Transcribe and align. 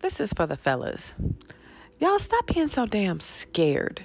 This 0.00 0.20
is 0.20 0.32
for 0.34 0.46
the 0.46 0.56
fellas. 0.56 1.14
Y'all 1.98 2.18
stop 2.18 2.46
being 2.46 2.68
so 2.68 2.86
damn 2.86 3.18
scared. 3.20 4.04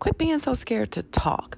Quit 0.00 0.18
being 0.18 0.40
so 0.40 0.54
scared 0.54 0.90
to 0.92 1.02
talk, 1.02 1.56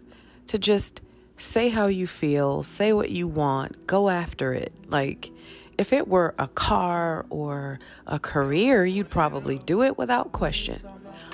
to 0.48 0.58
just 0.58 1.00
say 1.38 1.68
how 1.68 1.86
you 1.86 2.06
feel, 2.06 2.62
say 2.62 2.92
what 2.92 3.10
you 3.10 3.26
want, 3.26 3.86
go 3.86 4.08
after 4.08 4.52
it. 4.52 4.72
Like, 4.88 5.30
if 5.78 5.92
it 5.92 6.06
were 6.06 6.34
a 6.38 6.48
car 6.48 7.24
or 7.30 7.78
a 8.06 8.18
career, 8.18 8.84
you'd 8.84 9.10
probably 9.10 9.58
do 9.58 9.82
it 9.82 9.98
without 9.98 10.32
question. 10.32 10.80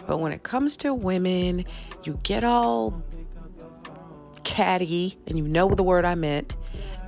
But 0.06 0.18
when 0.18 0.32
it 0.32 0.42
comes 0.42 0.76
to 0.78 0.94
women, 0.94 1.64
you 2.04 2.18
get 2.22 2.44
all 2.44 3.02
catty, 4.44 5.18
and 5.26 5.36
you 5.38 5.46
know 5.46 5.74
the 5.74 5.82
word 5.82 6.04
I 6.04 6.14
meant, 6.14 6.56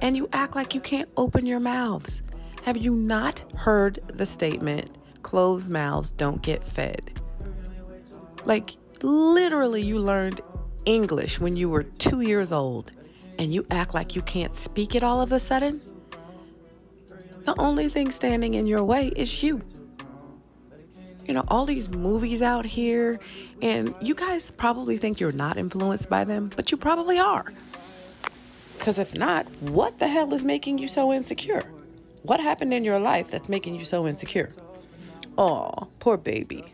and 0.03 0.17
you 0.17 0.29
act 0.33 0.55
like 0.55 0.75
you 0.75 0.81
can't 0.81 1.09
open 1.17 1.47
your 1.47 1.61
mouths. 1.61 2.23
Have 2.63 2.77
you 2.77 2.93
not 2.93 3.41
heard 3.57 4.01
the 4.13 4.27
statement, 4.27 4.97
closed 5.25 5.69
mouths 5.69 6.13
don't 6.13 6.41
get 6.43 6.67
fed? 6.69 7.11
Mm-hmm. 7.41 8.49
Like, 8.49 8.77
literally, 9.03 9.83
you 9.83 9.99
learned 9.99 10.41
English 10.87 11.41
when 11.41 11.57
you 11.57 11.69
were 11.69 11.83
two 11.83 12.21
years 12.21 12.53
old, 12.53 12.93
and 13.39 13.53
you 13.53 13.67
act 13.71 13.95
like 13.95 14.15
you 14.15 14.23
can't 14.23 14.55
speak 14.55 14.95
it 14.95 15.03
all 15.03 15.21
of 15.21 15.33
a 15.33 15.41
sudden? 15.41 15.81
The 17.45 17.55
only 17.59 17.89
thing 17.89 18.11
standing 18.11 18.55
in 18.55 18.67
your 18.67 18.85
way 18.85 19.09
is 19.17 19.43
you. 19.43 19.61
You 21.27 21.35
know, 21.35 21.43
all 21.49 21.67
these 21.67 21.89
movies 21.89 22.43
out 22.43 22.65
here, 22.65 23.19
and 23.63 23.95
you 24.01 24.15
guys 24.15 24.51
probably 24.57 24.97
think 24.99 25.21
you're 25.21 25.33
not 25.33 25.57
influenced 25.57 26.09
by 26.09 26.25
them, 26.25 26.51
but 26.55 26.71
you 26.71 26.77
probably 26.77 27.19
are. 27.19 27.47
Because 28.79 28.99
if 28.99 29.15
not, 29.15 29.51
what 29.61 29.99
the 29.99 30.09
hell 30.09 30.33
is 30.35 30.45
making 30.45 30.79
you 30.79 30.89
so 30.89 31.13
insecure? 31.13 31.63
What 32.23 32.41
happened 32.41 32.73
in 32.73 32.85
your 32.85 32.99
life 32.99 33.29
that's 33.31 33.49
making 33.49 33.75
you 33.75 33.85
so 33.85 34.07
insecure? 34.07 34.51
Oh, 35.37 35.89
poor 35.99 36.17
baby. 36.17 36.65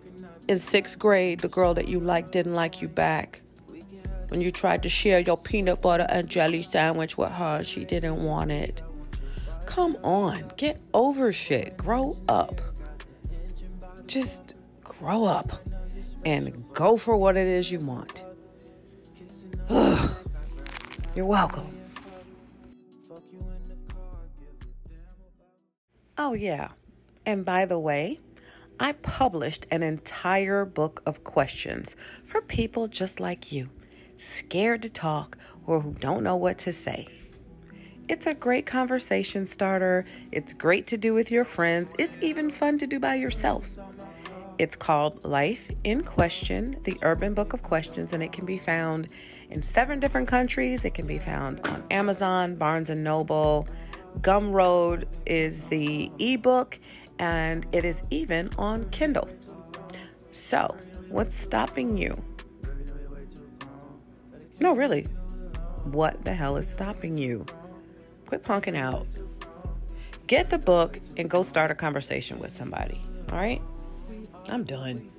In 0.48 0.58
sixth 0.58 0.98
grade, 0.98 1.40
the 1.40 1.48
girl 1.48 1.74
that 1.74 1.88
you 1.88 2.00
liked 2.00 2.32
didn't 2.32 2.54
like 2.54 2.82
you 2.82 2.88
back. 2.88 3.40
When 4.28 4.40
you 4.40 4.50
tried 4.50 4.82
to 4.84 4.88
share 4.88 5.20
your 5.20 5.36
peanut 5.36 5.82
butter 5.82 6.06
and 6.08 6.28
jelly 6.28 6.62
sandwich 6.62 7.16
with 7.18 7.30
her, 7.30 7.64
she 7.64 7.84
didn't 7.84 8.22
want 8.22 8.50
it. 8.50 8.82
Come 9.66 9.96
on, 10.02 10.52
get 10.56 10.80
over 10.94 11.32
shit. 11.32 11.76
Grow 11.76 12.16
up. 12.28 12.60
Just 14.06 14.54
grow 14.82 15.24
up 15.24 15.50
and 16.24 16.64
go 16.74 16.96
for 16.96 17.16
what 17.16 17.36
it 17.36 17.46
is 17.46 17.70
you 17.70 17.80
want. 17.80 18.24
Ugh. 19.68 20.10
You're 21.14 21.26
welcome. 21.26 21.68
Oh, 26.18 26.34
yeah. 26.34 26.68
And 27.26 27.44
by 27.44 27.64
the 27.66 27.78
way, 27.78 28.20
I 28.82 28.92
published 28.92 29.66
an 29.70 29.82
entire 29.82 30.64
book 30.64 31.02
of 31.04 31.22
questions 31.22 31.94
for 32.24 32.40
people 32.40 32.88
just 32.88 33.20
like 33.20 33.52
you, 33.52 33.68
scared 34.34 34.80
to 34.80 34.88
talk 34.88 35.36
or 35.66 35.80
who 35.80 35.92
don't 36.00 36.22
know 36.22 36.36
what 36.36 36.56
to 36.60 36.72
say. 36.72 37.06
It's 38.08 38.26
a 38.26 38.32
great 38.32 38.64
conversation 38.64 39.46
starter. 39.46 40.06
It's 40.32 40.54
great 40.54 40.86
to 40.86 40.96
do 40.96 41.12
with 41.12 41.30
your 41.30 41.44
friends. 41.44 41.90
It's 41.98 42.22
even 42.22 42.50
fun 42.50 42.78
to 42.78 42.86
do 42.86 42.98
by 42.98 43.16
yourself. 43.16 43.76
It's 44.56 44.76
called 44.76 45.26
Life 45.26 45.70
in 45.84 46.02
Question, 46.02 46.76
the 46.84 46.96
Urban 47.02 47.34
Book 47.34 47.52
of 47.52 47.62
Questions, 47.62 48.14
and 48.14 48.22
it 48.22 48.32
can 48.32 48.46
be 48.46 48.58
found 48.58 49.08
in 49.50 49.62
seven 49.62 50.00
different 50.00 50.26
countries. 50.26 50.86
It 50.86 50.94
can 50.94 51.06
be 51.06 51.18
found 51.18 51.60
on 51.66 51.84
Amazon, 51.90 52.56
Barnes 52.56 52.88
and 52.88 53.04
Noble. 53.04 53.68
Gumroad 54.20 55.06
is 55.26 55.64
the 55.66 56.10
ebook, 56.18 56.78
and 57.18 57.66
it 57.72 57.84
is 57.84 57.96
even 58.10 58.50
on 58.58 58.88
Kindle. 58.90 59.28
So, 60.32 60.66
what's 61.08 61.36
stopping 61.36 61.96
you? 61.96 62.14
No, 64.60 64.74
really. 64.74 65.06
What 65.84 66.24
the 66.24 66.34
hell 66.34 66.56
is 66.56 66.68
stopping 66.68 67.16
you? 67.16 67.46
Quit 68.26 68.42
punking 68.42 68.76
out. 68.76 69.06
Get 70.26 70.50
the 70.50 70.58
book 70.58 71.00
and 71.16 71.28
go 71.28 71.42
start 71.42 71.70
a 71.70 71.74
conversation 71.74 72.38
with 72.38 72.56
somebody. 72.56 73.00
All 73.32 73.38
right? 73.38 73.62
I'm 74.48 74.64
done. 74.64 75.10